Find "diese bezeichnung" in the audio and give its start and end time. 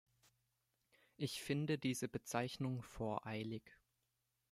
1.77-2.81